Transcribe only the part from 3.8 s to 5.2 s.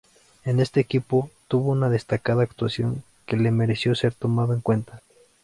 ser tomado en cuenta.